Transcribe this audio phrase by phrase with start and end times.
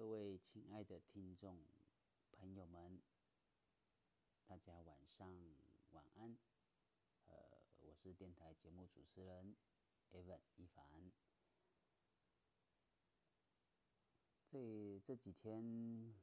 [0.00, 1.58] 各位亲爱的听众
[2.32, 3.02] 朋友们，
[4.46, 5.30] 大家晚上
[5.90, 6.38] 晚安。
[7.26, 7.34] 呃，
[7.80, 9.54] 我是电台节目主持人
[10.10, 11.12] Evan 一凡。
[14.48, 16.14] 这这几天，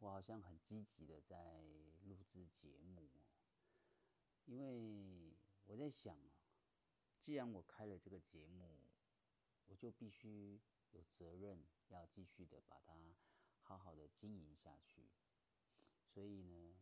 [0.00, 1.62] 我好像很积极的在
[2.02, 3.08] 录制节目，
[4.46, 5.32] 因为
[5.66, 6.34] 我在想啊，
[7.20, 8.80] 既然我开了这个节目，
[9.68, 10.60] 我就必须
[10.92, 12.94] 有责任要继续的把它
[13.60, 15.10] 好好的经营下去。
[16.06, 16.76] 所以呢，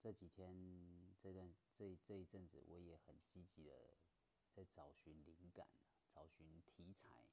[0.00, 3.96] 这几天这段这这一阵子，我也很积极的
[4.52, 5.66] 在找寻灵感，
[6.12, 7.24] 找寻题材。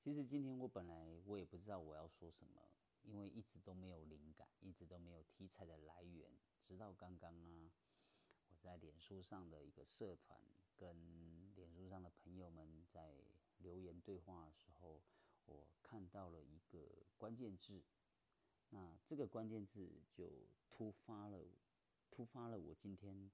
[0.00, 2.62] 其实今天我本来我也不知道我要说什么，
[3.02, 6.30] 因为一直都没有灵感，一直都没有题材的来源。
[6.62, 7.72] 直到刚刚啊，
[8.48, 10.40] 我在脸书上的一个社团
[10.76, 10.96] 跟
[11.58, 13.12] 脸书上的朋友们在
[13.58, 15.02] 留言对话的时候，
[15.46, 17.82] 我看到了一个关键字，
[18.70, 21.44] 那这个关键字就突发了，
[22.12, 23.28] 突发了我今天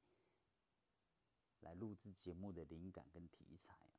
[1.61, 3.91] 来录制节目的灵感跟题材。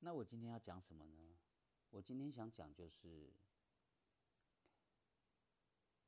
[0.00, 1.38] 那我今天要讲什么呢？
[1.88, 3.32] 我今天想讲就是，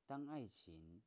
[0.06, 1.00] 当爱情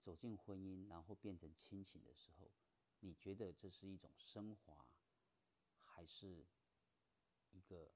[0.00, 2.50] 走进婚姻，然后变成亲情的时候，
[3.00, 4.86] 你觉得这是一种升华，
[5.82, 6.46] 还是
[7.50, 7.90] 一个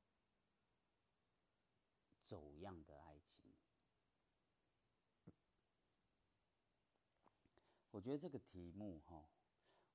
[2.24, 3.54] 走样的爱情？
[7.90, 9.28] 我觉得这个题目哈。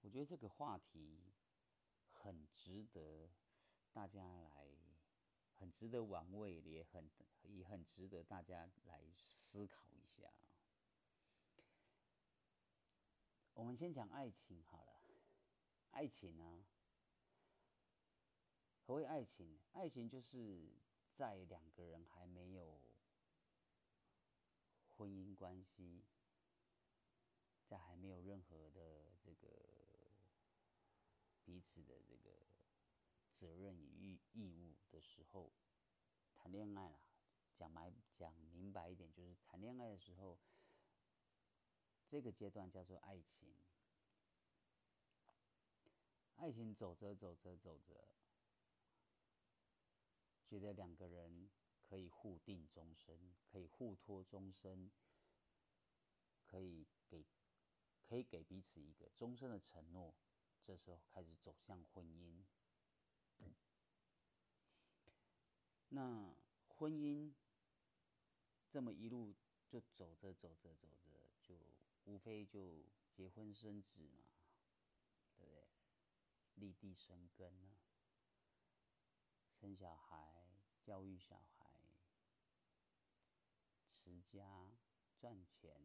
[0.01, 1.33] 我觉得这个话题
[2.13, 3.29] 很值得
[3.91, 4.65] 大家来，
[5.53, 7.11] 很值得玩味，也很
[7.43, 10.31] 也很值得大家来思考一下。
[13.59, 15.01] 我们先讲爱情好了，
[15.91, 16.65] 爱情啊，
[18.85, 19.59] 何谓爱情？
[19.73, 20.71] 爱情就是
[21.13, 22.79] 在两个人还没有
[24.95, 26.05] 婚姻关系。
[27.67, 29.49] 在还没有任何的这个
[31.43, 32.31] 彼此的这个
[33.35, 35.51] 责任与义义务的时候，
[36.37, 36.99] 谈恋爱啦，
[37.57, 40.39] 讲白讲明白一点，就是谈恋爱的时候，
[42.09, 43.47] 这个阶段叫做爱情。
[46.35, 48.07] 爱情走着走着走着，
[50.47, 51.49] 觉得两个人
[51.87, 54.91] 可以互定终身，可以互托终身，
[56.45, 57.23] 可以给。
[58.09, 60.15] 可以给彼此一个终身的承诺，
[60.63, 62.43] 这时候开始走向婚姻。
[65.89, 66.33] 那
[66.69, 67.31] 婚姻
[68.67, 69.35] 这么一路
[69.67, 71.18] 就走着走着走着，
[72.09, 74.25] 无非就结婚生子嘛，
[75.37, 75.67] 对不对？
[76.55, 77.77] 立地生根呢，
[79.53, 80.43] 生小孩、
[80.81, 81.69] 教育小孩、
[83.93, 84.71] 持家、
[85.19, 85.79] 赚钱。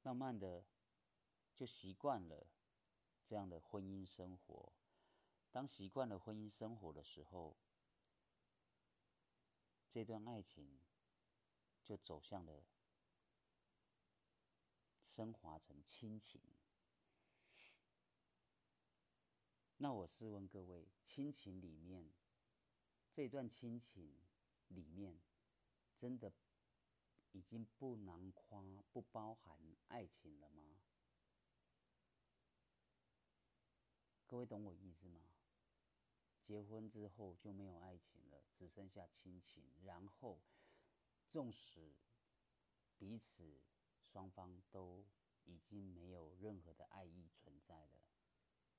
[0.00, 0.64] 慢慢的，
[1.54, 2.46] 就习惯了
[3.26, 4.72] 这样的婚姻生活。
[5.52, 7.58] 当习惯了婚姻生活的时候，
[9.90, 10.80] 这段爱情
[11.84, 12.64] 就走向了
[15.08, 16.40] 升华成亲情。
[19.78, 22.12] 那我试问各位，亲情里面，
[23.12, 24.14] 这段亲情
[24.68, 25.20] 里面，
[25.96, 26.32] 真的？
[27.32, 30.80] 已经不囊括、不包含爱情了吗？
[34.26, 35.20] 各位懂我意思吗？
[36.42, 39.62] 结婚之后就没有爱情了，只剩下亲情。
[39.84, 40.40] 然后，
[41.28, 41.94] 纵使
[42.96, 43.60] 彼此
[44.12, 45.06] 双方都
[45.44, 48.00] 已经没有任何的爱意存在了，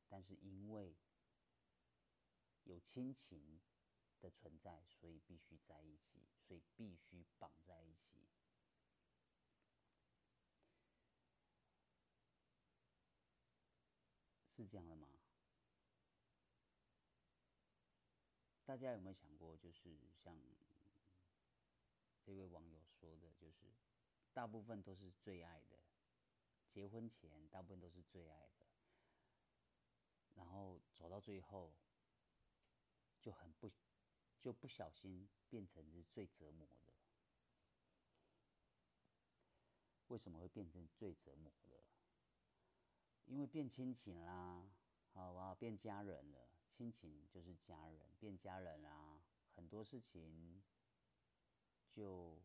[0.08, 0.96] 但是因为
[2.64, 3.62] 有亲情
[4.20, 8.28] 的存在，所以必须在一起，所以必须绑在一起。
[14.56, 15.08] 是这样的吗？
[18.66, 20.38] 大家有没有想过，就是像
[22.22, 23.74] 这位网友说的，就是
[24.34, 25.78] 大部分都是最爱的，
[26.70, 28.66] 结婚前大部分都是最爱的，
[30.36, 31.74] 然后走到最后
[33.20, 33.70] 就很不
[34.40, 36.94] 就不小心变成是最折磨的。
[40.08, 41.84] 为什么会变成最折磨的？
[43.26, 44.68] 因为变亲情啦，
[45.14, 46.50] 好吧，变家人了。
[46.72, 49.22] 亲情就是家人，变家人啦，
[49.56, 50.64] 很多事情
[51.92, 52.42] 就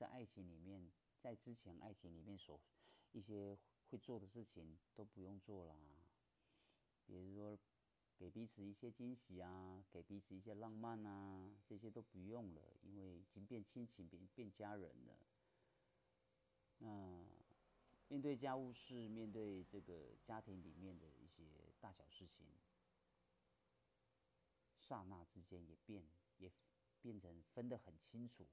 [0.00, 2.58] 在爱情里面在之前爱情里面所
[3.12, 3.58] 一些
[3.90, 5.76] 会做的事情都不用做啦，
[7.04, 7.58] 比如说
[8.16, 15.18] 给彼此一些惊喜啊，给彼此一些浪漫啊，这些都不用了，因为已经变亲情，变变家人了。
[16.78, 17.26] 那
[18.08, 21.44] 面对家务事，面对这个家庭里面的一些
[21.78, 22.46] 大小事情，
[24.78, 26.02] 刹那之间也变
[26.38, 26.50] 也
[27.02, 28.46] 变成分得很清楚。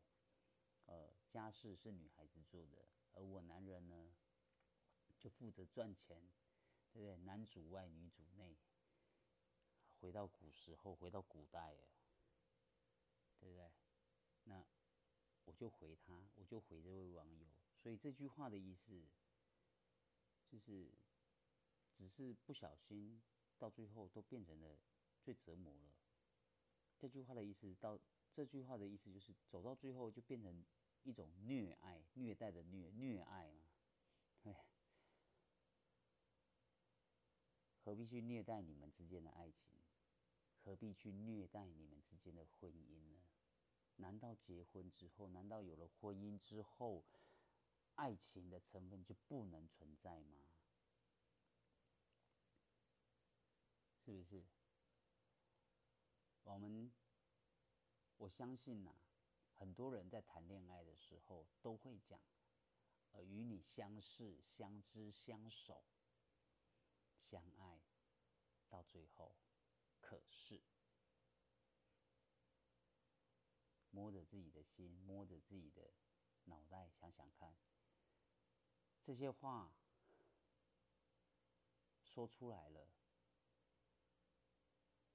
[0.88, 4.16] 呃，家事是女孩子做的，而我男人呢，
[5.20, 6.22] 就负责赚钱，
[6.92, 7.18] 对不对？
[7.18, 8.58] 男主外女主内。
[10.00, 11.90] 回到古时候，回到古代了，
[13.40, 13.70] 对不对？
[14.46, 14.66] 那
[15.44, 17.48] 我就回他，我就回这位网友。
[17.76, 19.04] 所以这句话的意思，
[20.48, 20.90] 就是
[21.98, 23.22] 只是不小心，
[23.58, 24.80] 到最后都变成了
[25.22, 25.92] 最折磨了。
[26.98, 28.00] 这句话的意思到
[28.34, 30.64] 这句话的意思就是走到最后就变成。
[31.04, 33.70] 一种虐爱、虐待的虐虐爱嘛，
[34.44, 34.66] 哎，
[37.84, 39.74] 何必去虐待你们之间的爱情？
[40.64, 43.22] 何必去虐待你们之间的婚姻呢？
[43.96, 47.06] 难道结婚之后，难道有了婚姻之后，
[47.96, 50.44] 爱情的成分就不能存在吗？
[54.04, 54.44] 是不是？
[56.44, 56.92] 我们，
[58.18, 58.94] 我相信呐。
[59.58, 62.22] 很多人在谈恋爱的时候都会讲，
[63.12, 65.84] 呃，与你相识、相知、相守、
[67.20, 67.82] 相爱，
[68.70, 69.36] 到最后，
[70.00, 70.62] 可是
[73.90, 75.92] 摸着自己的心，摸着自己的
[76.44, 77.58] 脑袋，想想看，
[79.04, 79.74] 这些话
[82.04, 82.88] 说出来了，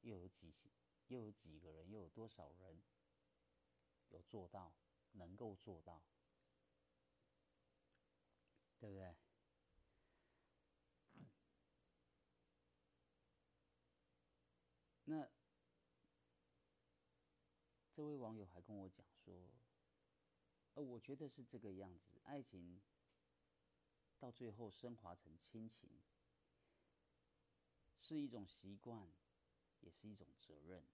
[0.01, 0.53] 又有几
[1.07, 2.83] 又有几个人，又有多少人？
[4.13, 4.73] 有做到，
[5.13, 6.03] 能够做到，
[8.79, 9.17] 对不对？
[15.05, 15.29] 那
[17.93, 19.51] 这位网友还跟我讲说，
[20.75, 22.81] 呃，我觉得是这个样子，爱情
[24.19, 25.91] 到最后升华成亲情，
[28.01, 29.11] 是一种习惯，
[29.81, 30.85] 也是一种责任。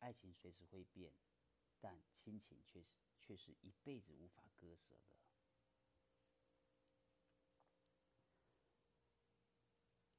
[0.00, 1.12] 爱情随时会变，
[1.78, 5.16] 但亲情却是却是一辈子无法割舍的。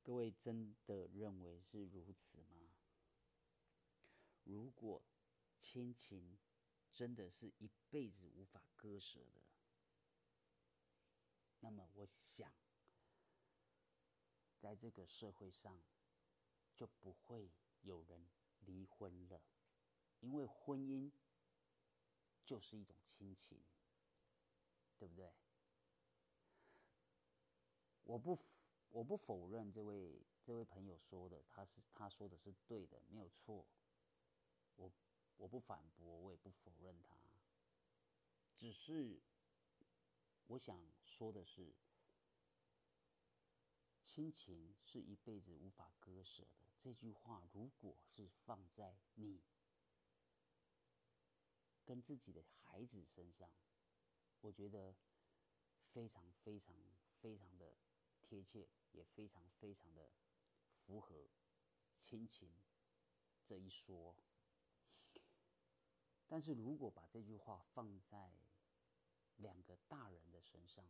[0.03, 2.73] 各位真的认为是如此吗？
[4.43, 5.01] 如果
[5.59, 6.39] 亲情
[6.91, 9.41] 真的是一辈子无法割舍的，
[11.59, 12.51] 那么我想，
[14.59, 15.81] 在这个社会上
[16.75, 17.51] 就不会
[17.81, 18.27] 有人
[18.59, 19.41] 离婚了。
[20.21, 21.11] 因为婚姻
[22.45, 23.59] 就是一种亲情，
[24.97, 25.31] 对不对？
[28.03, 28.37] 我不
[28.89, 33.65] 我不否认这位这位朋友说的，他是他说的是对的，没有错。
[34.75, 34.91] 我
[35.37, 37.15] 我不反驳，我也不否认他。
[38.57, 39.19] 只是
[40.47, 41.73] 我想说的是，
[44.03, 46.67] 亲情是一辈子无法割舍的。
[46.79, 49.41] 这句话如果是放在你。
[51.91, 53.51] 跟自己的孩子身上，
[54.39, 54.95] 我觉得
[55.91, 56.73] 非常非常
[57.19, 57.75] 非常的
[58.21, 60.09] 贴切，也非常非常的
[60.85, 61.27] 符合
[61.99, 62.49] 亲情
[63.45, 64.15] 这一说。
[66.29, 68.31] 但是如果把这句话放在
[69.35, 70.89] 两个大人的身上，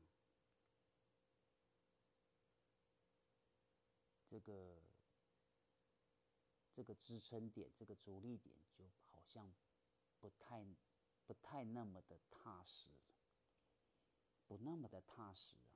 [4.27, 4.84] 这个
[6.72, 9.51] 这个支撑点，这个着力点，就好像。
[10.20, 10.63] 不太，
[11.32, 12.90] 不太那么的踏实，
[14.48, 15.72] 不那么的踏实啊。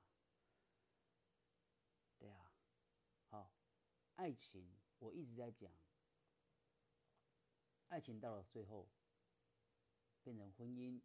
[2.18, 2.52] 对啊，
[3.30, 3.50] 好，
[4.16, 5.72] 爱情我一直在讲，
[7.88, 8.86] 爱情到了最后
[10.22, 11.00] 变成婚姻，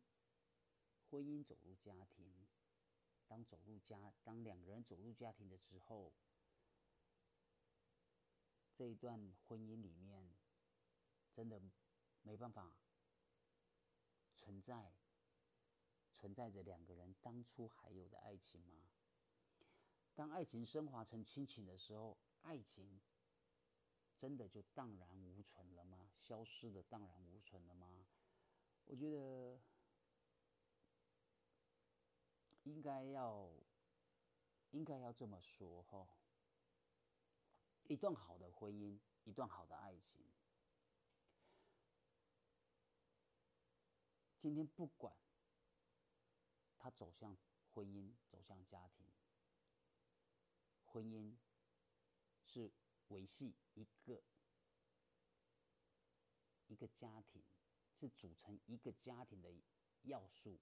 [1.10, 2.46] 婚姻走入家庭，
[3.29, 6.12] 当走入家，当两个人走入家庭的时候，
[8.75, 10.36] 这一段婚姻里面
[11.34, 11.62] 真的
[12.24, 12.80] 没办法。
[14.51, 14.91] 存在，
[16.12, 18.84] 存在着两个人当初还有的爱情吗？
[20.13, 23.00] 当爱情升华成亲情的时候，爱情
[24.17, 26.12] 真的就荡然无存了吗？
[26.17, 28.05] 消失的荡然无存了吗？
[28.84, 29.58] 我觉得
[32.63, 33.50] 应该要，
[34.72, 36.05] 应该要这么说哈。
[37.84, 40.25] 一段好的婚姻，一段好的爱情。
[44.41, 45.15] 今天不管
[46.79, 47.38] 他走向
[47.69, 49.05] 婚姻，走向家庭。
[50.83, 51.38] 婚姻
[52.43, 52.71] 是
[53.10, 54.24] 维系一个
[56.65, 57.43] 一个家庭，
[57.93, 59.53] 是组成一个家庭的
[60.01, 60.57] 要素。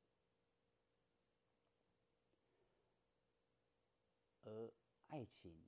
[4.42, 4.74] 而
[5.08, 5.64] 爱情，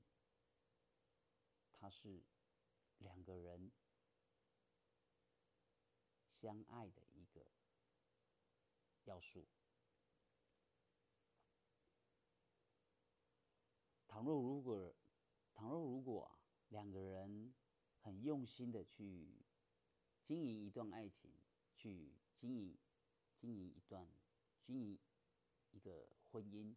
[1.71, 2.21] 它是
[2.97, 3.71] 两个人
[6.41, 7.10] 相爱的
[9.05, 9.47] 要素。
[14.07, 14.95] 倘若如果，
[15.53, 16.31] 倘若如果
[16.69, 17.53] 两个人
[18.01, 19.45] 很用心的去
[20.23, 21.31] 经营一段爱情，
[21.75, 22.77] 去经营
[23.39, 24.07] 经营一段
[24.65, 24.99] 经营
[25.71, 26.75] 一个婚姻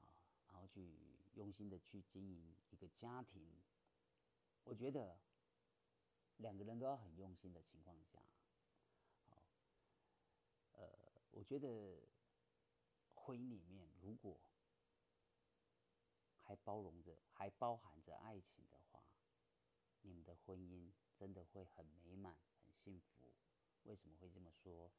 [0.00, 0.08] 啊。
[0.48, 0.96] 然后去
[1.34, 3.44] 用心的去经营一个家庭，
[4.62, 5.18] 我觉得
[6.36, 8.22] 两个人都要很用心的情况下，
[9.26, 9.42] 好，
[10.72, 12.00] 呃，我觉得
[13.12, 14.40] 婚姻里面如果
[16.38, 19.04] 还包容着、还包含着爱情的话，
[20.02, 23.32] 你们的婚姻真的会很美满、很幸福。
[23.82, 24.92] 为什么会这么说？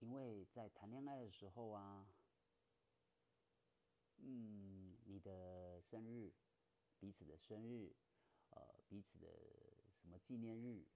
[0.00, 2.08] 因为在谈恋爱的时候啊。
[4.20, 6.34] 嗯，你的生日，
[6.98, 7.94] 彼此的生日，
[8.50, 9.28] 呃，彼此的
[9.94, 10.88] 什么纪念日，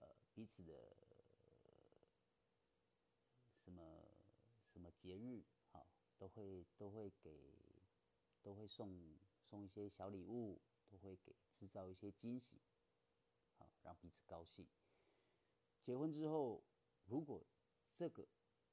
[0.00, 0.96] 呃，彼此的
[3.62, 3.97] 什么
[4.78, 5.84] 什么节日，好，
[6.16, 7.82] 都会都会给，
[8.42, 12.60] 都会送送一些小礼物，都会给制造一些惊喜，
[13.56, 14.64] 好，让彼此高兴。
[15.82, 16.62] 结婚之后，
[17.06, 17.44] 如果
[17.96, 18.28] 这个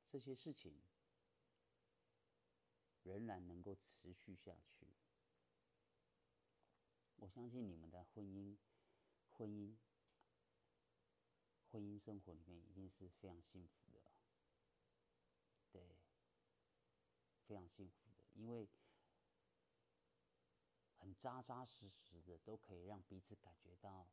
[0.07, 0.79] 这些事情，
[3.01, 4.85] 仍然能够持续下去，
[7.15, 8.55] 我相信你们的婚姻、
[9.31, 9.75] 婚姻、
[11.71, 14.11] 婚姻生活里面一定是非常幸福的，
[15.71, 15.81] 对，
[17.47, 18.67] 非常幸福的，因为
[20.97, 24.07] 很扎扎实实的都可以让彼此感觉到，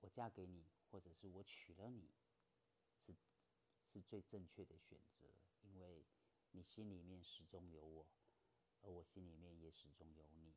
[0.00, 2.10] 我嫁给你，或者是我娶了你，
[2.98, 3.14] 是
[3.84, 5.26] 是最正确的选择，
[5.62, 6.04] 因为。
[6.52, 8.04] 你心里面始终有我，
[8.82, 10.52] 而我心里面也始终有你。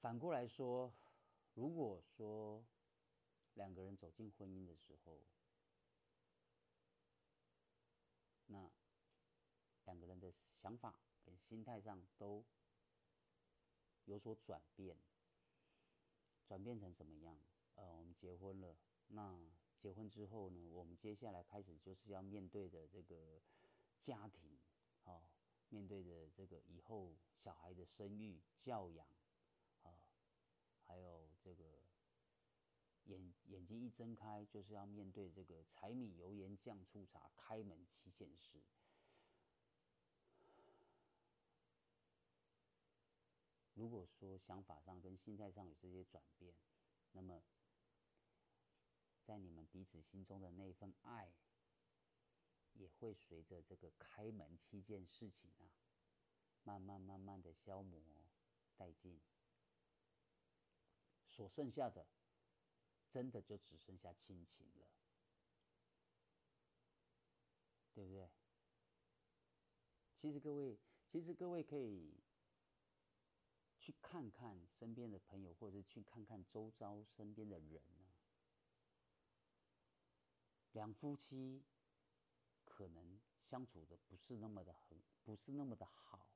[0.00, 0.92] 反过来说，
[1.54, 2.66] 如果说
[3.54, 5.22] 两个人走进婚姻的时候，
[8.46, 8.68] 那
[9.86, 12.44] 两个人的想法跟心态上都
[14.04, 14.96] 有所转变，
[16.46, 17.36] 转变成什么样？
[17.74, 18.76] 呃，我们结婚了，
[19.08, 19.50] 那。
[19.78, 23.40] 结婚之后呢，我们接下来开始就是要面对的这个
[24.02, 24.58] 家庭，
[25.04, 25.30] 哦，
[25.68, 29.06] 面对的这个以后小孩的生育、教养，
[29.82, 30.08] 啊，
[30.82, 31.84] 还有这个
[33.04, 38.60] 眼眼睛一睁开就是要面对这个柴米油盐酱醋茶开门七件事。
[43.76, 46.52] 如果说想法上跟心态上有这些转变，
[47.12, 47.40] 那么。
[49.26, 51.32] 在你们彼此心中的那份爱，
[52.74, 55.66] 也会随着这个开门七件事情啊，
[56.62, 58.00] 慢慢慢慢的消磨
[58.78, 59.20] 殆尽。
[61.26, 62.06] 所剩下的，
[63.10, 64.86] 真的就只剩下亲情了，
[67.92, 68.30] 对不对？
[70.20, 70.78] 其实各位，
[71.10, 72.14] 其实各位可以
[73.86, 77.80] 去看看身边的朋友，或者去看看周遭身边的人。
[80.72, 81.62] 两夫妻
[82.64, 86.26] 可能相处的不是那么的很，不是那么的好，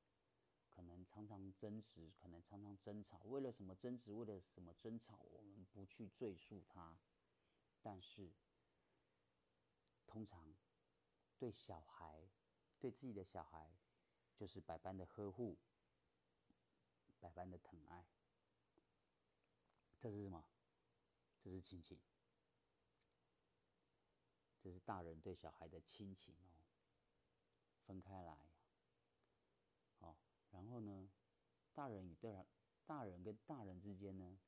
[0.68, 3.18] 可能常常争执，可能常常争吵。
[3.24, 4.12] 为了什么争执？
[4.12, 5.18] 为了什么争吵？
[5.32, 6.96] 我们不去赘述它。
[7.82, 8.30] 但是，
[10.06, 10.54] 通常
[11.36, 12.28] 对小孩，
[12.78, 13.72] 对自己的小孩，
[14.36, 15.58] 就是百般的呵护，
[17.20, 18.04] 百般的疼爱。
[20.00, 20.44] 这是什么？
[21.42, 21.98] 这是亲情。
[24.62, 26.60] 这是大人对小孩的亲情哦，
[27.86, 28.50] 分开来，
[30.00, 30.16] 哦，
[30.50, 31.10] 然后呢，
[31.72, 32.46] 大人与大人，
[32.84, 34.38] 大人跟大人之间呢，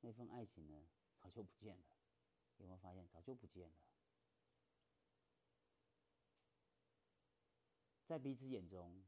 [0.00, 0.88] 那份爱情呢，
[1.20, 1.84] 早就不见了，
[2.56, 3.06] 有没有发现？
[3.08, 3.76] 早就不见了，
[8.06, 9.04] 在彼此眼中，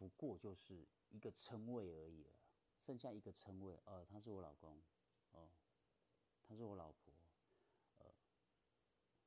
[0.00, 2.32] 不过就是一个称谓而已了，
[2.80, 4.82] 剩下一个称谓，呃，他是我老公，
[5.32, 5.50] 哦，
[6.42, 7.12] 他是我老婆。
[7.98, 8.06] 呃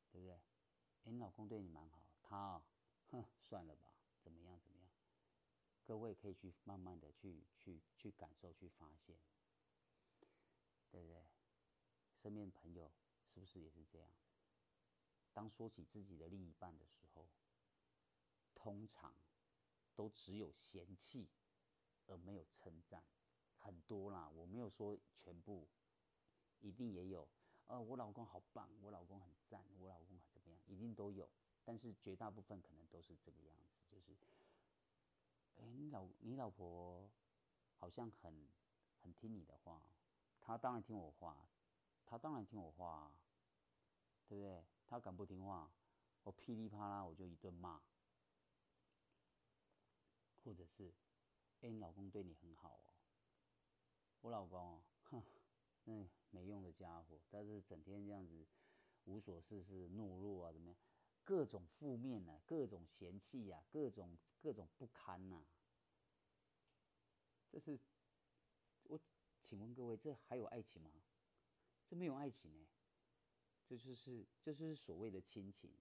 [0.10, 0.34] 对不对？
[1.04, 2.64] 哎，你老公对你蛮好，他，
[3.12, 4.90] 哼，算了吧，怎么样怎么样？
[5.84, 9.20] 各位可以去慢慢的去去去感受，去发现，
[10.90, 11.24] 对不对？
[12.18, 12.92] 身边朋友
[13.28, 14.10] 是不是也是这样？
[15.34, 17.28] 当说起自己的另一半的时候，
[18.56, 19.16] 通常
[19.96, 21.28] 都只有嫌弃，
[22.08, 23.04] 而没有称赞。
[23.58, 25.68] 很多啦，我没有说全部，
[26.60, 27.28] 一定也有。
[27.68, 31.30] 呃，我老公好棒，我老公很赞，我老公很怎么样，一定都有。
[31.64, 34.18] 但是绝大部分可能都是这个样子，就是，
[35.56, 37.10] 哎，你老你老婆
[37.78, 38.50] 好像很
[39.02, 39.82] 很听你的话，
[40.42, 41.48] 她当然听我话，
[42.06, 43.16] 她当然听我话，
[44.28, 44.66] 对不对？
[44.86, 45.72] 她敢不听话，
[46.24, 47.82] 我噼里啪啦我就一顿骂，
[50.44, 50.94] 或者是，
[51.62, 52.94] 哎，你老公对你很好哦，
[54.22, 55.24] 我老公哦，哼，
[55.86, 58.46] 那没用的家伙，但是整天这样子
[59.06, 60.78] 无所事事、懦弱啊，怎么样？
[61.24, 65.46] 各种负面呐，各种嫌弃呀，各种各种不堪呐。
[67.50, 67.80] 这是
[68.84, 69.00] 我
[69.42, 70.92] 请问各位，这还有爱情吗？
[71.88, 72.68] 这没有爱情哎，
[73.66, 75.72] 这就是这就是所谓的亲情。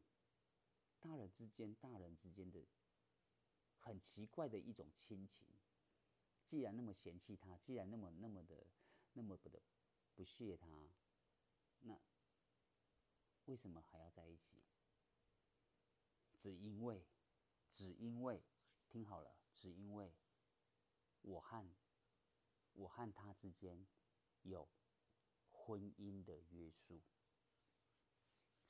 [1.00, 2.64] 大人之间，大人之间的
[3.82, 5.46] 很奇怪的一种亲情。
[6.46, 8.66] 既然那么嫌弃他，既然那么那么的
[9.14, 9.60] 那么不的
[10.14, 10.66] 不屑他，
[11.80, 11.98] 那
[13.46, 14.62] 为什么还要在一起？
[16.36, 17.04] 只因为，
[17.68, 18.42] 只因为，
[18.88, 20.12] 听好了，只因为，
[21.22, 21.64] 我和
[22.74, 23.86] 我和他之间
[24.42, 24.68] 有
[25.50, 27.00] 婚姻的约束，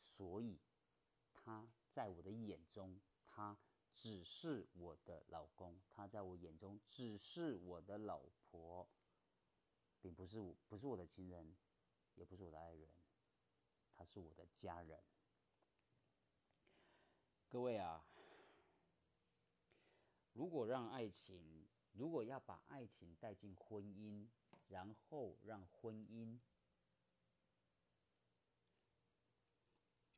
[0.04, 0.60] 所以
[1.32, 3.58] 他在我的眼中，他
[3.94, 8.88] 只是我的老公；他在我眼中只是我的老婆，
[10.00, 11.56] 并不是我，不是我的情人，
[12.14, 12.90] 也不是我的爱人，
[13.94, 15.02] 他是我的家人。
[17.48, 18.06] 各位啊，
[20.32, 24.26] 如果让爱情，如果要把爱情带进婚姻，
[24.68, 26.40] 然后让婚姻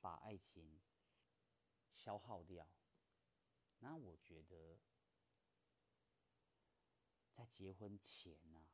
[0.00, 0.80] 把爱情
[1.96, 2.68] 消耗掉，
[3.80, 4.78] 那我觉得
[7.32, 8.66] 在结婚前呢，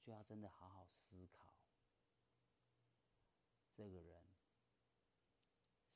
[0.00, 1.54] 就要真的好好思考
[3.72, 4.24] 这个人。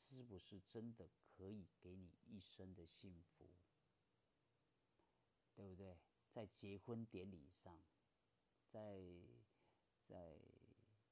[0.07, 3.51] 是不是真的可以给你一生的幸福？
[5.55, 5.99] 对不对？
[6.31, 7.83] 在结婚典礼上，
[8.68, 9.01] 在
[10.07, 10.38] 在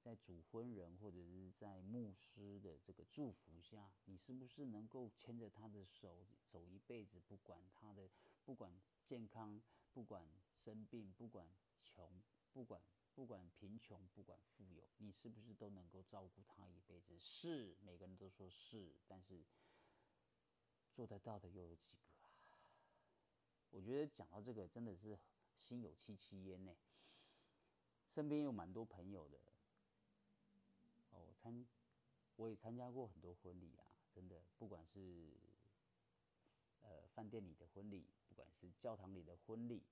[0.03, 7.21] 在主婚人或者是在牧师的这个祝福下，你是不是能够牵着他的手走一辈子？
[7.29, 8.11] 不管他的，
[8.45, 8.73] 不管
[9.07, 9.63] 健康，
[9.93, 11.49] 不管生病，不管
[11.85, 12.83] 穷，不管。
[13.15, 17.15] 不管贫穷，不管富有，你是不是都能够照顾他一辈子？
[17.21, 19.45] 是，每个人都说是，但是
[20.95, 22.33] 做得到的又有几个啊？
[23.69, 25.19] 我觉得讲到这个，真的是
[25.59, 26.75] 心有戚戚焉呢。
[28.15, 29.39] 身边有蛮多朋友的，
[31.43, 31.67] 参
[32.37, 35.33] 我也参加过很多婚礼啊，真的，不管是
[36.83, 39.83] 呃饭店里的婚礼，不管是教堂里的婚礼，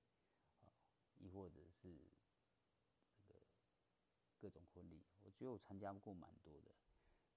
[0.61, 0.71] 啊，
[1.19, 1.97] 亦或者是
[3.17, 3.41] 这个。
[4.41, 6.71] 各种婚礼，我觉得我参加过蛮多的。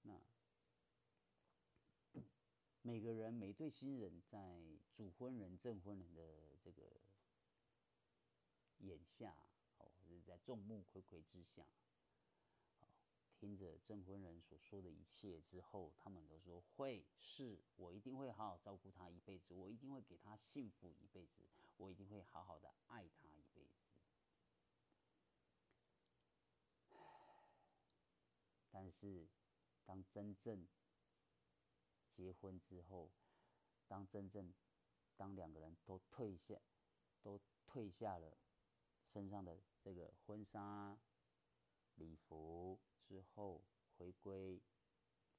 [0.04, 0.18] 那
[2.82, 4.62] 每个人每对新人在
[4.96, 6.82] 主婚人、证婚人的这个
[8.78, 9.36] 眼下，
[9.80, 11.66] 哦，是在众目睽睽之下，
[13.44, 23.84] 听着证婚人所说的一切之后，他们都说会是我一定会好好照顾他一辈子，我一定会给他幸福一辈子，我一定会好好的爱他一辈子。
[28.72, 29.28] 但是，
[29.84, 30.66] 当真正
[32.14, 33.12] 结婚之后，
[33.90, 34.54] 当真正
[35.18, 36.62] 当两个人都退下，
[37.22, 38.38] 都退下了
[39.06, 40.98] 身上的这个婚纱
[41.96, 43.64] 礼服之后，
[43.98, 44.62] 回归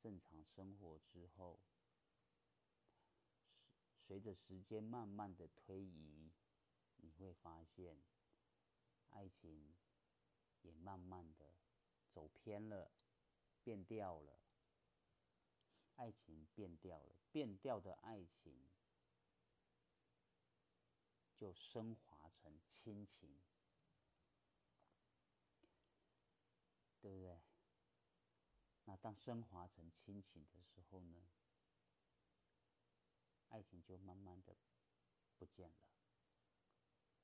[0.01, 1.61] 正常生活之后，
[4.07, 6.31] 随着时间慢慢的推移，
[6.97, 8.03] 你会发现，
[9.11, 9.77] 爱情
[10.63, 11.55] 也慢慢的
[12.11, 12.91] 走偏了。
[13.65, 14.39] 变掉了，
[15.95, 18.69] 爱情变掉了，变掉的爱情
[21.35, 23.41] 就升华成亲情，
[27.01, 27.41] 对不对？
[28.85, 31.29] 那当升华成亲情的时候呢，
[33.49, 34.57] 爱情就慢慢的
[35.39, 35.77] 不见了，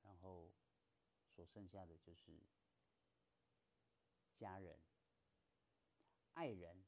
[0.02, 0.52] 然后
[1.28, 2.40] 所剩下的就是
[4.36, 4.78] 家人。
[6.32, 6.84] 爱人，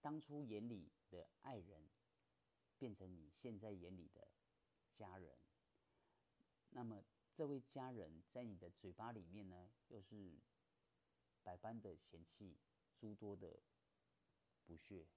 [0.00, 1.88] 当初眼里的爱人，
[2.76, 4.28] 变成你现在眼里的
[4.94, 5.38] 家人。
[6.70, 10.38] 那么，这位家人在你的嘴巴里面呢，又是
[11.42, 12.58] 百般的嫌弃，
[13.02, 13.58] 诸多的
[14.64, 15.08] 不屑。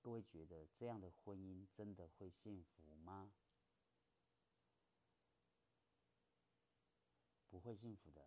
[0.00, 3.30] 各位觉得这样的婚姻真的会幸福吗？
[7.50, 8.26] 不会幸福的，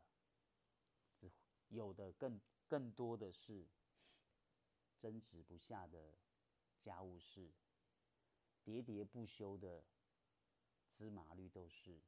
[1.17, 1.31] 只
[1.69, 3.67] 有的更更多的是
[4.99, 6.19] 争执不下的
[6.83, 7.51] 家务事，
[8.63, 9.83] 喋喋不休的
[10.93, 11.99] 芝麻绿豆事，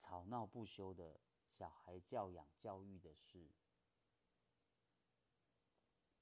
[0.00, 1.20] 吵闹不休的
[1.58, 3.46] 小孩教养教育的事，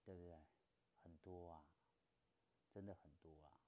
[0.05, 0.39] 对不对？
[1.03, 1.65] 很多啊，
[2.71, 3.59] 真的很多啊。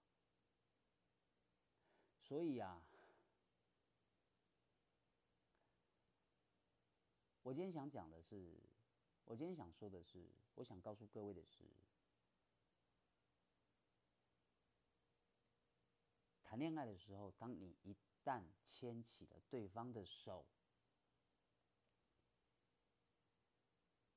[2.23, 2.87] 所以啊。
[7.43, 8.61] 我今天想讲的是，
[9.25, 11.65] 我今天想说的是，我想告诉各位的是，
[16.43, 20.45] 谈恋爱的时候，当你一旦牵起了对方的手，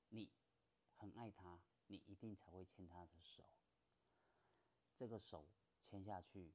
[0.10, 0.28] 你
[1.00, 3.44] 很爱他，你一定才会牵他的手。
[4.96, 5.48] 这个手
[5.84, 6.54] 牵下去，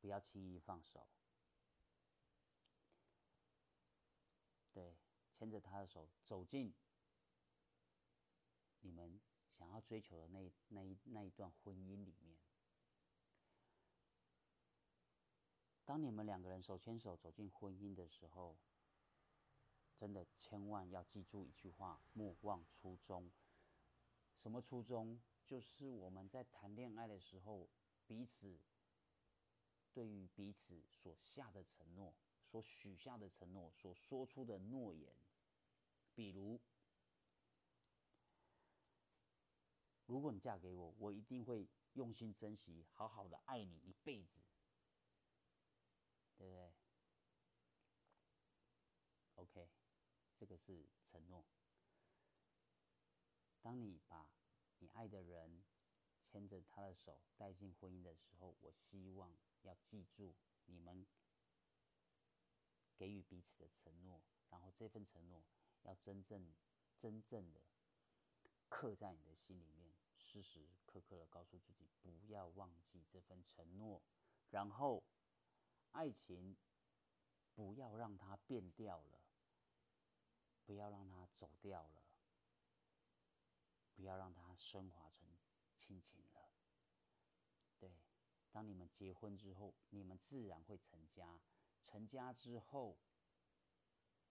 [0.00, 1.08] 不要轻易放手。
[4.72, 4.98] 对。
[5.36, 6.72] 牵着他的手走进
[8.80, 12.38] 你们想要追求的那那一那一段婚姻里面。
[15.84, 18.56] 当你们两个人手牵手走进婚姻的时候，
[19.96, 23.30] 真的千万要记住一句话：莫忘初衷。
[24.36, 25.20] 什么初衷？
[25.46, 27.68] 就是我们在谈恋爱的时候，
[28.06, 28.58] 彼此
[29.92, 32.14] 对于彼此所下的承诺。
[32.50, 35.12] 所许下的承诺，所说出的诺言，
[36.14, 36.60] 比如，
[40.06, 44.40] 如果你嫁给我，我一定会用心珍惜，好好的爱你一辈子，
[46.36, 46.72] 对不对
[49.34, 49.68] ？OK，
[50.44, 51.42] 这个是承诺。
[53.62, 54.30] 当你把
[54.78, 55.64] 你爱的人
[56.22, 60.34] 牵着他的手带进婚姻的时候，我希望要记住
[60.66, 61.06] 你们。
[62.94, 65.42] 给予彼此的承诺，然后这份承诺
[65.82, 66.54] 要真正、
[67.00, 67.62] 真正的
[68.68, 74.02] 刻在你的心里面，时时刻刻的告诉自己不要忘记这份承诺，
[74.50, 75.02] 然后
[75.92, 76.54] 爱情
[77.54, 79.23] 不要让它变掉了，
[80.64, 82.02] 不要让它走掉了，
[83.94, 85.28] 不要让它升华成
[85.76, 86.50] 亲情了。
[87.78, 87.92] 对，
[88.50, 91.40] 当你们结婚之后，你们自然会成家。
[91.82, 92.98] 成家之后，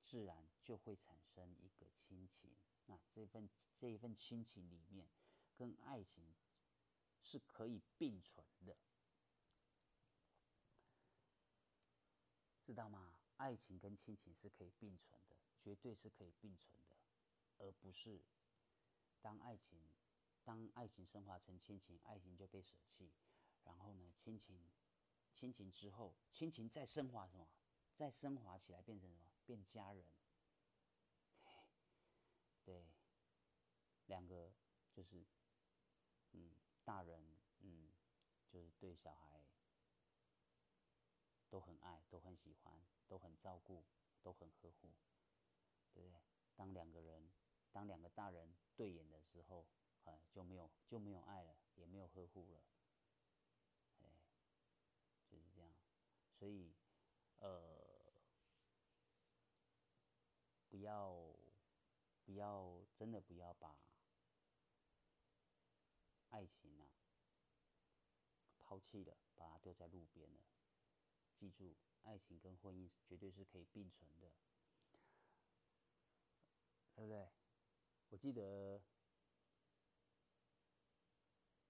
[0.03, 2.55] 自然就会产生一个亲情。
[2.87, 5.07] 那这份这一份亲情里面，
[5.55, 6.33] 跟爱情
[7.21, 8.75] 是可以并存的，
[12.63, 13.19] 知道吗？
[13.37, 15.32] 爱情跟亲情是可以并存的，
[15.63, 16.97] 绝对是可以并存的，
[17.57, 18.21] 而不是
[19.21, 19.79] 当爱情
[20.43, 23.13] 当爱情升华成亲情，爱情就被舍弃，
[23.63, 24.59] 然后呢，亲情。
[25.33, 27.47] 亲情之后，亲情再升华什么？
[27.95, 29.31] 再升华起来变成什么？
[29.45, 30.05] 变家人。
[32.65, 32.85] 对，
[34.07, 34.53] 两个
[34.91, 35.25] 就是，
[36.33, 36.51] 嗯，
[36.83, 37.89] 大人，嗯，
[38.49, 39.41] 就是对小孩
[41.49, 43.85] 都很爱，都很喜欢，都很照顾，
[44.21, 44.91] 都很呵护，
[45.93, 46.19] 对不对？
[46.55, 47.31] 当两个人，
[47.71, 49.65] 当两个大人对眼的时候，
[50.03, 52.61] 哎，就没有就没有爱了，也没有呵护了。
[54.01, 54.09] 哎
[55.29, 55.73] 就是这样，
[56.37, 56.75] 所以，
[57.39, 58.13] 呃，
[60.69, 61.11] 不要，
[62.23, 63.75] 不要，真的不要把
[66.29, 66.87] 爱情啊
[68.59, 70.43] 抛弃了，把它丢在路边了。
[71.35, 74.31] 记住，爱情跟婚姻绝对是可以并存的，
[76.95, 77.27] 对不对？
[78.09, 78.81] 我记得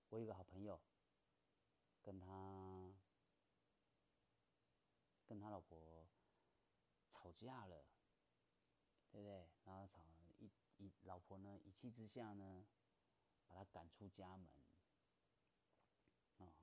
[0.09, 0.79] 我有个好朋友，
[2.01, 2.93] 跟他。
[5.25, 6.05] 跟他老婆
[7.09, 7.87] 吵架了，
[9.09, 9.47] 对不对？
[9.63, 10.03] 然后吵
[10.37, 12.67] 一一老婆呢一气之下呢，
[13.47, 14.47] 把他赶出家门。
[16.37, 16.53] 啊，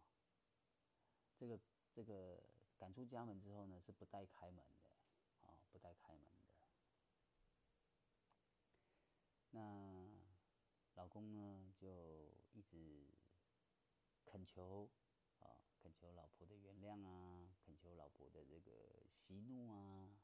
[1.37, 1.59] 这个
[1.92, 2.40] 这个
[2.79, 6.44] 赶出家门之后呢，是不带开门的，啊，不带开门的。
[9.51, 10.09] 那
[10.95, 13.07] 老公呢就一直
[14.25, 14.91] 恳求。
[15.39, 20.21] 啊，恳求老婆的原谅啊，恳求老婆的这个息怒啊，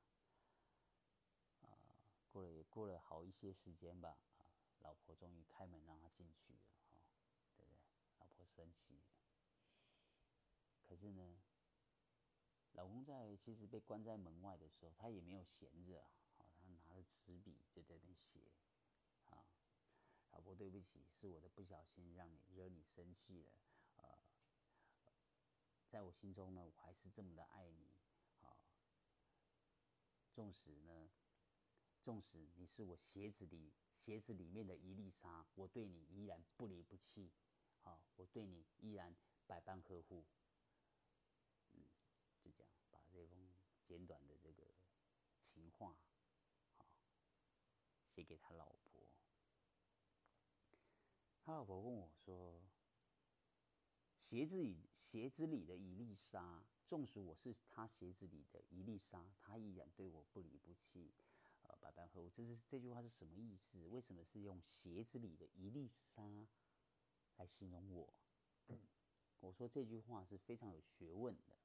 [1.63, 1.69] 啊，
[2.29, 7.01] 过了也过了好一些时间吧，啊，老婆终于开门让他进去了，哈，
[7.57, 7.81] 对不对？
[8.19, 9.01] 老婆生气，
[10.83, 11.41] 可是呢，
[12.73, 18.53] 老公在其实被关在门外的时候，他也没有闲着啊，好，他拿着纸笔就在那边写
[20.37, 23.53] 老婆对不起，是我的不小心让你惹你生气了，
[23.97, 24.19] 呃，
[25.89, 27.89] 在我心中呢，我还是这么的爱你，
[28.43, 28.55] 啊，
[30.35, 31.11] 纵使呢，
[32.03, 37.33] 纵使你是我鞋子里鞋子里面的一粒沙，我对你依然不离不弃，
[37.81, 40.27] 好，我对你依然百般呵护，
[41.73, 41.83] 嗯，
[42.45, 43.49] 就这样把这封
[43.87, 44.75] 简短的这个
[45.43, 45.97] 情话，
[46.77, 46.87] 好，
[48.15, 48.86] 写给他老婆。
[51.47, 52.61] 他老婆问我说
[54.19, 61.15] ：“鞋子里鞋子里的一粒沙，纵使我是他鞋子里的一粒沙，他依然对我不离不弃，
[61.63, 63.87] 呃，百般呵护。”这是这句话是什么意思？
[63.87, 66.49] 为什么是用鞋子里的一粒沙
[67.37, 68.13] 来形容我？
[69.39, 71.57] 我说这句话是非常有学问的。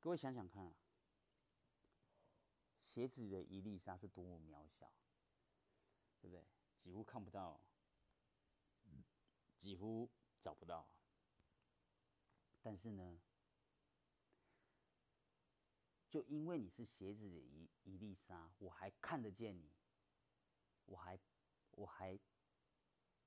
[0.00, 0.74] 各位想想看啊。
[2.94, 4.88] 鞋子的一粒沙是多么渺小，
[6.20, 6.44] 对不对？
[6.78, 7.60] 几乎看不到，
[9.58, 10.08] 几乎
[10.40, 10.86] 找不到。
[12.62, 13.20] 但是呢，
[16.08, 19.72] 就因为你是鞋子的一一粒沙，我还看得见你，
[20.86, 21.18] 我还
[21.72, 22.16] 我还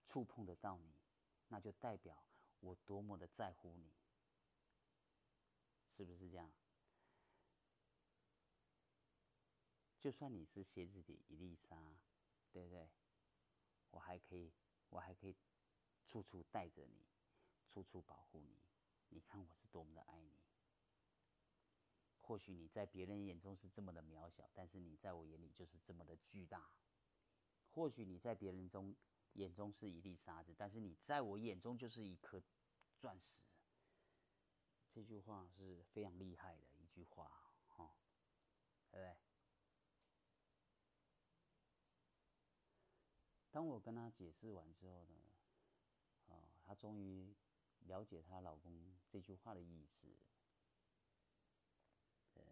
[0.05, 0.95] 触碰得到你，
[1.49, 2.23] 那就代表
[2.61, 3.91] 我多么的在乎你，
[5.97, 6.49] 是不是这样？
[9.99, 11.97] 就算你是鞋子里一粒沙，
[12.51, 12.89] 对不对？
[13.91, 14.51] 我还可以，
[14.89, 15.35] 我还可以
[16.05, 17.05] 处处带着你，
[17.67, 18.59] 处处保护你。
[19.09, 20.37] 你看我是多么的爱你。
[22.21, 26.69] 或许你在别人眼中是这么的渺小，但是你在我眼里就是这么的巨大。
[27.71, 28.95] 或许你在别人中
[29.33, 32.43] 眼中是一粒沙子，但是你在我眼中就是一颗
[32.99, 33.39] 钻石。
[34.91, 37.95] 这句话是非常厉害的一句话，哈，
[38.91, 39.15] 对不对？
[43.57, 45.15] 当我跟她解释完之后呢，
[46.27, 47.33] 啊，她终于
[47.87, 50.15] 了解她老公这句话的意思。
[52.35, 52.43] 对，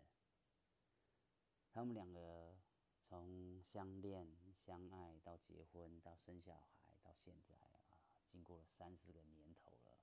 [1.70, 2.58] 他们两个
[3.04, 10.00] 从相恋、相爱到结婚，到生小孩，到现在啊，经过了三四个年头了，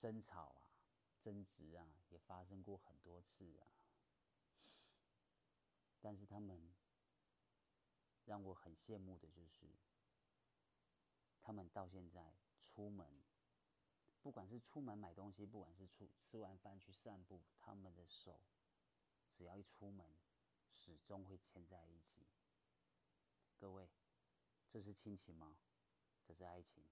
[0.00, 0.72] 争吵啊、
[1.20, 3.68] 争执啊，也发生过很多次啊，
[6.00, 6.72] 但是他们。
[8.32, 9.66] 让我很羡慕的就是，
[11.42, 12.32] 他们到现在
[12.64, 13.06] 出门，
[14.22, 18.40] 不管是出门买东西，不管是出吃完饭去散步，他们的手
[19.36, 20.16] 只要一出门，
[20.72, 22.26] 始终会牵在一起。
[23.58, 23.90] 各位，
[24.70, 25.58] 这是亲情吗？
[26.26, 26.82] 这是爱情。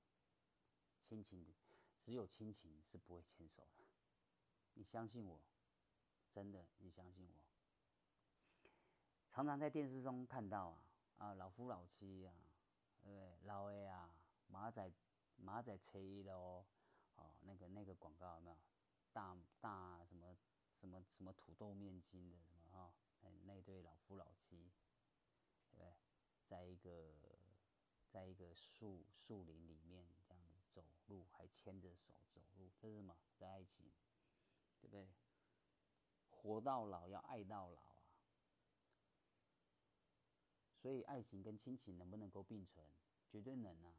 [1.01, 1.55] 亲情的
[2.03, 3.87] 只有亲情是不会牵手的，
[4.75, 5.41] 你相信我，
[6.31, 7.35] 真的，你相信我。
[9.31, 10.85] 常常在电视中看到啊。
[11.21, 12.33] 啊，老夫老妻啊，
[13.03, 13.39] 对不对？
[13.43, 14.11] 老的啊，
[14.47, 14.91] 马仔
[15.37, 16.65] 马仔车咯，
[17.17, 18.57] 哦，那个那个广告有没有？
[19.13, 20.35] 大大什么
[20.81, 22.95] 什么什么土豆面筋的什么啊？
[23.23, 24.73] 哎那对老夫老妻，
[25.71, 25.93] 对不对？
[26.47, 27.13] 在一个
[28.09, 33.15] 在一个树树林里面这样子走路，还牵着手走路，这是什么？
[33.37, 33.93] 这爱情，
[34.81, 35.07] 对不对？
[36.31, 38.00] 活到老要爱到老。
[40.81, 42.87] 所以，爱情跟亲情能不能够并存？
[43.29, 43.93] 绝对能啊，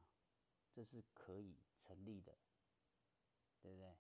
[0.74, 2.36] 这是可以成立的，
[3.62, 3.96] 对不对？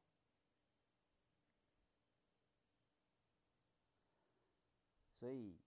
[5.20, 5.60] 所以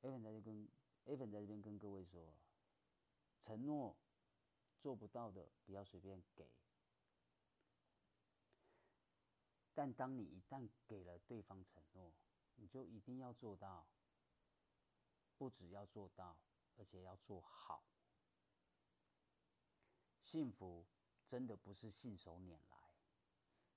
[0.00, 0.66] ，A 粉在这跟
[1.04, 2.34] A 粉在这边跟各位说，
[3.42, 3.94] 承诺
[4.80, 6.48] 做不到的不要随便给，
[9.74, 12.10] 但当你一旦给了对方承诺，
[12.56, 13.86] 你就一定要做到。
[15.36, 16.38] 不只要做到，
[16.76, 17.84] 而且要做好。
[20.22, 20.86] 幸福
[21.26, 22.94] 真的不是信手拈来，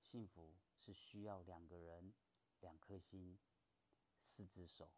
[0.02, 2.14] 幸福是需要两个人、
[2.60, 3.38] 两颗心、
[4.24, 4.92] 四只手，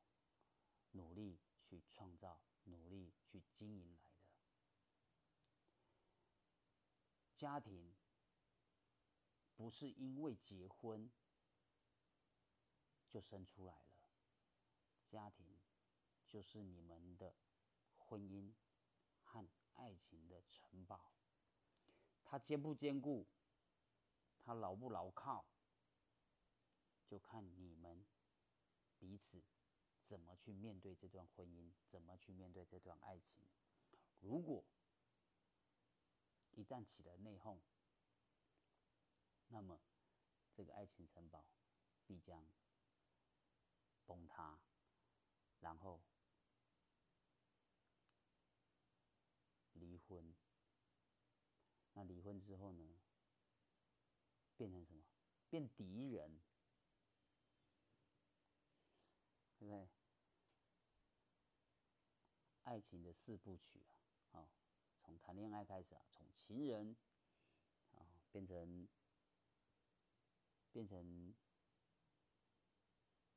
[0.92, 4.30] 努力去创造、努力去经营来的。
[7.36, 7.96] 家庭
[9.56, 11.10] 不是因为结婚
[13.10, 13.94] 就生出来了，
[15.08, 15.49] 家庭。
[16.30, 17.34] 就是你们的
[17.98, 18.54] 婚姻
[19.24, 21.12] 和爱情的城堡，
[22.24, 23.26] 它坚不坚固，
[24.38, 25.44] 它牢不牢靠，
[27.08, 28.06] 就看你们
[29.00, 29.44] 彼此
[30.06, 33.44] 怎么去面对这段婚姻，怎么去面对这段爱情。
[34.20, 34.64] 如果
[36.52, 37.58] 一旦起了内讧，
[39.48, 39.82] 那么
[40.54, 41.44] 这个爱情城堡
[42.06, 42.46] 必将
[44.06, 44.60] 崩塌，
[45.60, 46.02] 然后
[49.74, 50.34] 离婚。
[51.94, 53.00] 那离婚之后呢？
[54.58, 55.04] 变成什么？
[55.50, 56.42] 变敌人，
[59.58, 59.88] 对不对？
[62.64, 63.96] 爱情的四部曲啊，
[64.32, 64.50] 好，
[65.02, 66.96] 从谈恋爱开始啊，从情人
[67.94, 68.88] 啊变成
[70.72, 71.34] 变成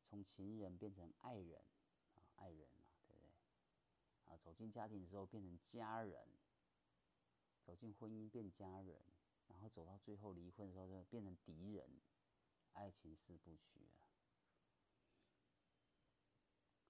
[0.05, 1.65] 从情人变成爱人
[2.15, 3.31] 啊，爱人嘛，对不对？
[4.27, 6.29] 啊，走进家庭之后变成家人，
[7.65, 9.03] 走进婚姻变家人。
[9.49, 12.01] 然后走到最后离婚的时候，就变成敌人，
[12.73, 14.09] 爱情四部曲啊。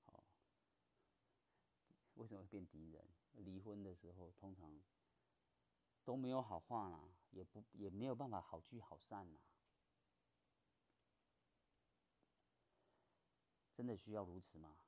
[0.05, 0.25] 好，
[2.15, 3.05] 为什么会变敌人？
[3.33, 4.81] 离婚的时候通常
[6.05, 9.41] 都没有好话啦，也不也没有办法好聚好散呐。
[13.75, 14.79] 真的需要如此吗？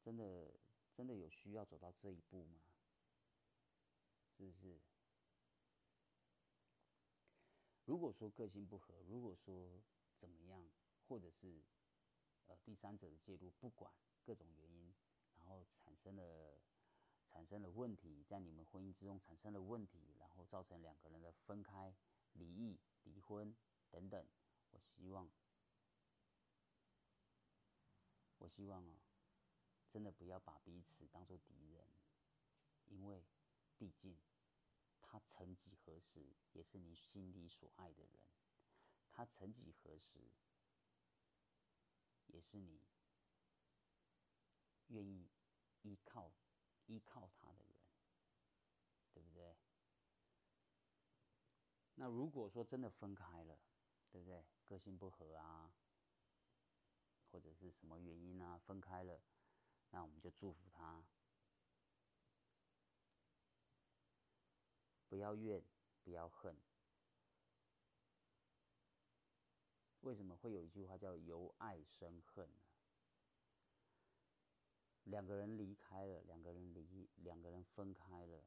[0.00, 0.52] 真的
[0.94, 2.60] 真的有需要走到这一步吗？
[4.52, 4.80] 是不是？
[7.86, 9.82] 如果说个性不合，如果说
[10.18, 10.70] 怎么样，
[11.06, 11.62] 或者是
[12.46, 14.94] 呃第三者的介入，不管各种原因，
[15.36, 16.58] 然后产生了
[17.28, 21.94] 产生了问题，在你们婚姻之中产生了问题，然后造成两个人的分开、
[22.32, 23.54] 离异、离婚
[23.90, 24.26] 等等，
[24.70, 25.30] 我希望，
[28.38, 28.98] 我希望啊，
[29.90, 31.86] 真的不要把彼此当做敌人，
[32.86, 33.22] 因为
[33.76, 34.16] 毕竟。
[35.14, 38.20] 他曾几何时也是你心里所爱的人，
[39.08, 40.32] 他曾几何时
[42.26, 42.82] 也是你
[44.88, 45.30] 愿意
[45.82, 46.32] 依靠
[46.86, 47.80] 依靠他的人，
[49.12, 49.54] 对不对？
[51.94, 53.56] 那如果说真的分开了，
[54.10, 54.44] 对不对？
[54.64, 55.72] 个性不合啊，
[57.30, 59.22] 或者是什么原因啊，分开了，
[59.90, 61.06] 那我们就祝福他。
[65.14, 65.62] 不要怨，
[66.02, 66.56] 不要恨。
[70.00, 72.60] 为什么会有一句话叫“由爱生恨”呢？
[75.04, 78.44] 两个人离开了，两个人离，两个人分开了。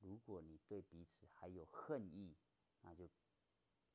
[0.00, 2.34] 如果你对彼此还有恨意，
[2.80, 3.10] 那就，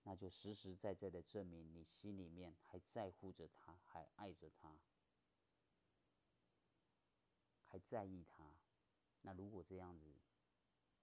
[0.04, 4.78] 那就实实在在的证明你心里面还在乎着他，还爱着他，
[7.63, 8.56] 还在意他。
[9.24, 10.13] 那如果这样子，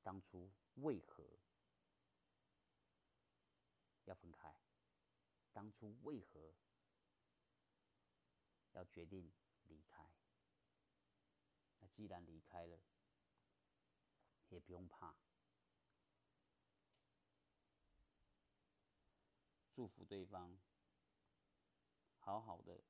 [0.04, 1.24] 当初为何
[4.04, 4.54] 要分开？
[5.50, 6.54] 当初为何
[8.72, 10.12] 要决定离开？
[11.78, 12.78] 那既然离开了，
[14.50, 15.16] 也不用怕，
[19.72, 20.60] 祝福对方，
[22.18, 22.84] 好好的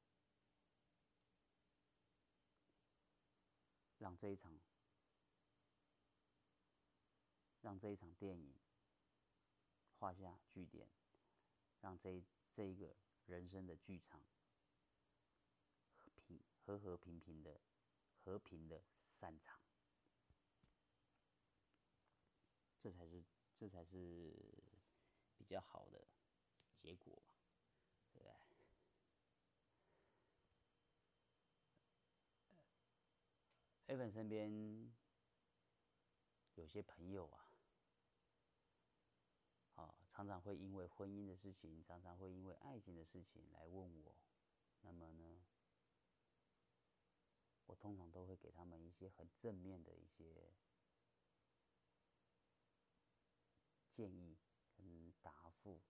[3.98, 4.63] 让这一场。
[7.64, 8.55] 让这一场电影
[9.98, 10.87] 画下句点，
[11.81, 12.22] 让这
[12.53, 14.22] 这一个人生的剧场
[16.27, 17.59] 平和和平平的
[18.22, 18.83] 和平的
[19.18, 19.59] 散场，
[22.79, 23.24] 这才是
[23.59, 24.35] 这才是
[25.38, 26.07] 比较好的
[26.83, 27.35] 结果吧，
[28.12, 28.35] 对不对？
[33.87, 34.92] 艾粉身边
[36.57, 37.43] 有些朋友啊。
[40.14, 44.14] 常常会因为婚姻的事情，常常会因为爱情的事情来问我。
[44.83, 45.44] 那么呢，
[47.66, 50.53] 我通常都会给他们一些很正面的一些
[53.90, 54.38] 建议
[54.77, 55.81] 跟答复。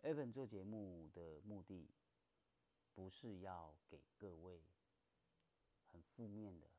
[0.00, 1.90] 对，Evan 做节目的目的，
[2.94, 4.62] 不是要给各位
[5.88, 6.70] 很负面的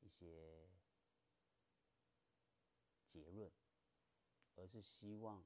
[0.00, 0.63] 一些。
[3.14, 3.48] 结论，
[4.56, 5.44] 而是希望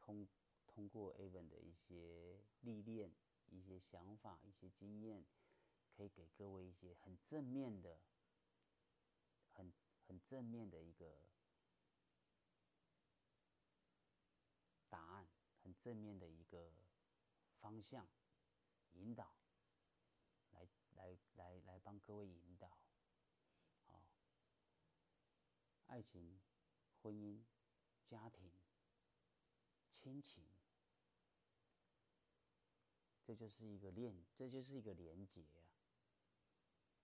[0.00, 0.26] 通
[0.66, 3.14] 通过 Evan 的一些历练、
[3.50, 5.24] 一些想法、一些经验，
[5.96, 8.00] 可以给各位一些很正面的、
[9.46, 9.72] 很
[10.08, 11.20] 很正面的一个
[14.88, 15.28] 答案，
[15.62, 16.72] 很正面的一个
[17.60, 18.08] 方向
[18.94, 19.36] 引导，
[20.50, 20.66] 来
[20.96, 22.76] 来来来帮各位引导。
[25.88, 26.40] 爱情、
[27.02, 27.42] 婚姻、
[28.06, 28.50] 家庭、
[29.90, 30.44] 亲情，
[33.24, 35.64] 这就是一个链，这就是一个连结啊！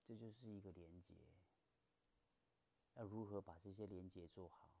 [0.05, 1.13] 这就是一个连结。
[2.93, 4.71] 要如何把这些连接做好？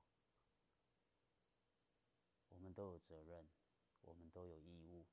[2.47, 3.49] 我们都有责任，
[4.01, 5.05] 我们都有义务，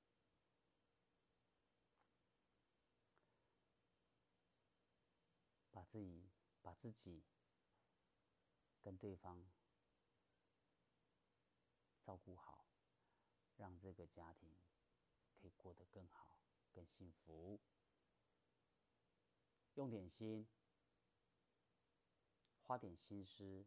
[5.70, 6.30] 把自己、
[6.60, 7.24] 把自己
[8.82, 9.44] 跟对方
[12.02, 12.66] 照顾好，
[13.56, 14.50] 让这个家庭
[15.40, 16.38] 可以过得更好、
[16.72, 17.60] 更幸福。
[19.74, 20.46] 用点心，
[22.62, 23.64] 花点心思。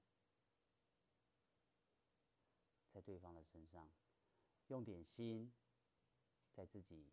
[2.92, 3.92] 在对方的身上，
[4.68, 5.52] 用点心，
[6.54, 7.12] 在自己，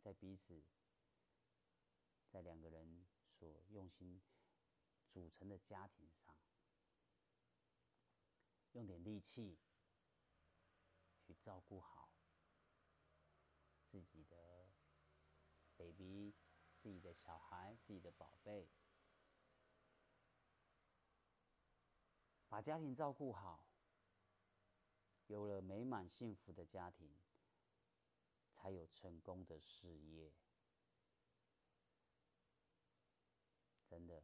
[0.00, 0.64] 在彼此，
[2.28, 3.06] 在两个人
[3.38, 4.20] 所用心
[5.12, 6.31] 组成的家庭上，
[8.72, 9.58] 用点力气
[11.20, 12.10] 去照顾好
[13.86, 14.68] 自己的
[15.76, 16.34] baby，
[16.78, 18.68] 自己的小孩，自己的宝贝，
[22.48, 23.66] 把家庭照顾好。
[25.28, 27.16] 有了美满幸福的家庭，
[28.50, 30.34] 才有成功的事业。
[33.88, 34.22] 真的，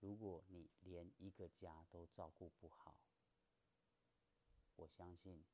[0.00, 2.96] 如果你连一个家都照顾不好，
[4.76, 5.44] 我相信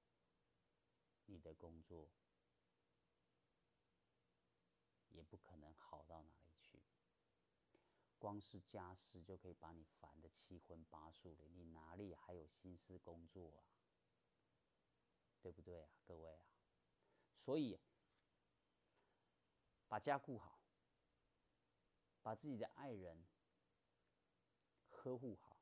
[1.27, 2.09] 你的工作
[5.09, 6.81] 也不可能好到哪里去。
[8.19, 13.67] 光是家事就可以把你烦得七荤八素的，你哪里还有心思工作啊？
[15.43, 16.41] 对不对啊，各位啊？
[17.45, 17.79] 所以
[19.89, 20.59] 把家顾好，
[22.23, 23.25] 把自己的爱人
[25.07, 25.57] 呵护好，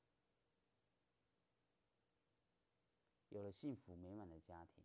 [3.29, 4.83] 有了幸福美满的家庭，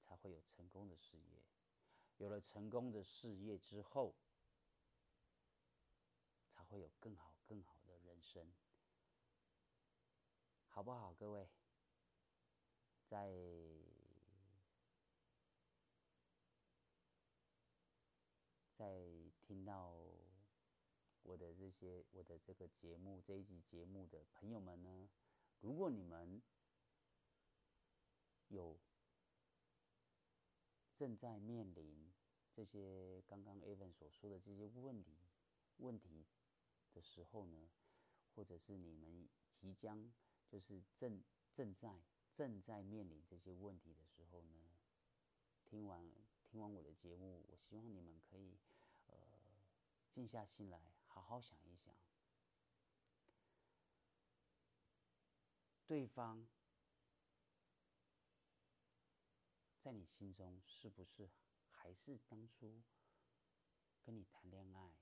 [0.00, 1.42] 才会有成功的事业。
[2.18, 4.14] 有了成功的事业之后，
[6.46, 8.54] 才会有更好、更好的人生，
[10.68, 11.50] 好不好，各位？
[13.08, 13.26] 在
[19.42, 19.96] 听到
[21.28, 25.10] 我的这些、我的这个节目这一集节目的朋友们呢，
[25.60, 26.40] 如果你们
[28.48, 28.78] 有
[30.96, 32.10] 正在面临
[32.54, 35.12] 这些刚刚 Evan 所说的这些问题，
[35.76, 36.24] 问题。
[36.94, 37.70] 的时候呢，
[38.34, 40.10] 或者是你们即将
[40.48, 41.22] 就是正
[41.54, 42.02] 正在
[42.34, 44.56] 正在面临这些问题的时候呢，
[45.64, 46.10] 听完
[46.50, 48.58] 听完我的节目，我希望你们可以
[49.06, 49.14] 呃
[50.10, 51.94] 静下心来，好好想一想，
[55.86, 56.46] 对方
[59.80, 61.30] 在你心中是不是
[61.70, 62.82] 还是当初
[64.02, 64.92] 跟你谈恋爱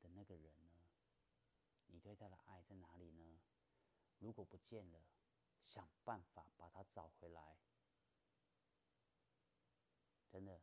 [0.00, 0.72] 的那个人呢？
[1.86, 3.40] 你对他的爱在哪里呢？
[4.18, 5.04] 如果不见了，
[5.62, 7.58] 想办法把他找回来。
[10.28, 10.60] 真的，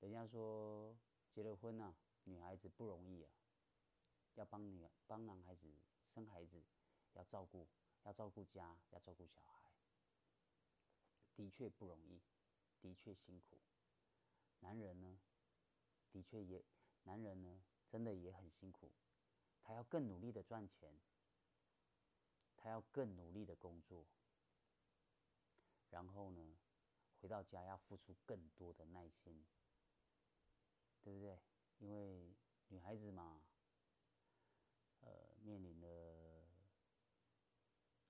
[0.00, 0.96] 人家说
[1.34, 3.30] 结了婚呢，女孩子不容易啊，
[4.34, 5.68] 要帮女帮男孩子
[6.14, 6.62] 生孩子，
[7.14, 7.66] 要照顾，
[8.04, 9.72] 要照顾家，要照顾小孩，
[11.34, 12.22] 的确不容易，
[12.80, 13.58] 的确辛苦。
[14.60, 15.18] 男人呢，
[16.12, 16.64] 的确也，
[17.02, 17.64] 男人呢。
[17.90, 18.90] 真的也很辛苦，
[19.62, 21.00] 他要更努力的赚钱，
[22.56, 24.08] 他要更努力的工作，
[25.90, 26.58] 然后呢，
[27.20, 29.46] 回到家要付出更多的耐心，
[31.04, 31.38] 对不对？
[31.78, 32.34] 因为
[32.68, 33.44] 女孩子嘛，
[35.02, 36.42] 呃，面临的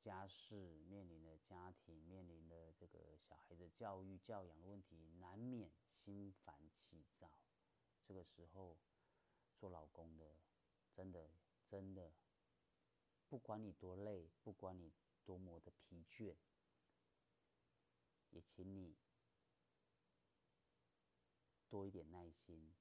[0.00, 7.40] 家事，面临的家庭，面临的这个小孩子教育教养的问题，难免心烦气躁，
[8.06, 8.78] 这个时候。
[9.56, 10.36] 做老公的，
[10.92, 11.30] 真的
[11.70, 12.12] 真的，
[13.28, 14.92] 不管你多累，不管你
[15.24, 16.36] 多么的疲倦，
[18.28, 18.98] 也请你
[21.70, 22.74] 多一点耐心，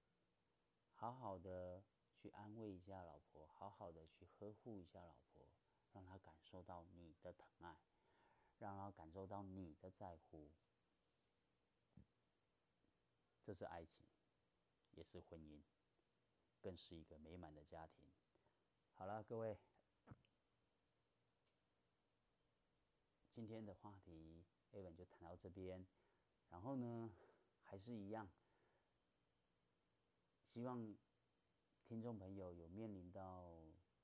[1.04, 1.84] 好好的
[2.16, 5.50] 去安慰一下老婆，好好的去呵护一下老婆，
[5.92, 7.78] 让她感受到你的疼爱，
[8.58, 10.50] 让她感受到你的在乎，
[13.44, 14.08] 这是爱情，
[14.92, 15.62] 也是婚姻。
[16.62, 18.10] 更是一个美满的家庭。
[18.94, 19.60] 好了，各位，
[23.34, 25.86] 今天的话题 A 文就谈到这边。
[26.48, 27.14] 然后呢，
[27.62, 28.32] 还是一样，
[30.54, 30.96] 希望
[31.84, 33.58] 听众朋友有面临到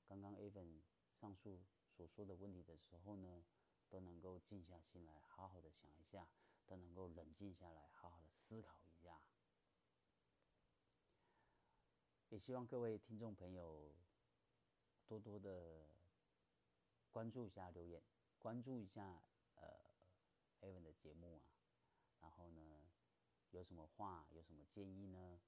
[0.04, 0.82] 刚刚 A 文
[1.12, 1.62] 上述
[1.96, 3.44] 所说的问题的时候呢，
[3.88, 6.26] 都能够静下心来，好好的想一下，
[6.66, 9.22] 都能够冷静下来，好好的思考一下。
[12.30, 13.94] 也希望各位听众朋友
[15.06, 15.86] 多多的
[17.12, 18.02] 关注一下留言，
[18.40, 19.22] 关注一下
[19.54, 19.94] 呃
[20.62, 21.42] Evan 的节目
[22.18, 22.90] 啊，然后呢，
[23.52, 25.40] 有什么话有什么建议呢，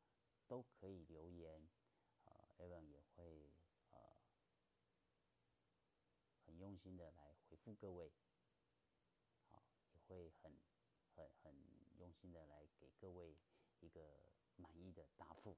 [0.53, 1.67] 都可以留言，
[2.27, 3.51] 呃，Evan 也会
[3.89, 3.99] 呃
[6.45, 8.13] 很用心的来回复各位，
[9.49, 10.53] 好，也会很
[11.15, 11.55] 很很
[11.97, 13.35] 用心的来给各位
[13.81, 15.57] 一个满意的答复。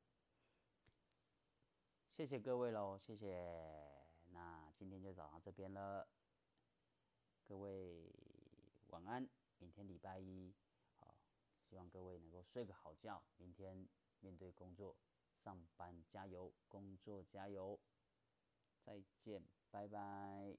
[2.13, 4.07] 谢谢各位喽，谢谢。
[4.29, 6.09] 那今天就找到这边了，
[7.45, 8.15] 各位
[8.91, 9.29] 晚安。
[9.59, 10.55] 明天礼拜一，
[11.01, 11.17] 好，
[11.69, 13.21] 希望各位能够睡个好觉。
[13.39, 13.89] 明天
[14.25, 14.97] 面对工作，
[15.45, 17.79] 上班加油，工作加油。
[18.83, 20.57] 再见，拜拜。